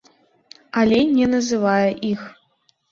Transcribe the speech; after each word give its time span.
Але 0.81 0.99
не 1.19 1.29
называе 1.37 1.89
іх. 2.13 2.27